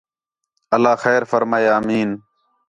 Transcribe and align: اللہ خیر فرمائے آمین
اللہ 0.75 0.95
خیر 1.03 1.21
فرمائے 1.31 1.67
آمین 1.79 2.09